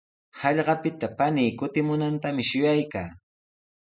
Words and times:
Hallqapita 0.43 1.09
panii 1.19 1.43
kutimunantami 1.59 2.47
shuyaykaa. 2.51 3.07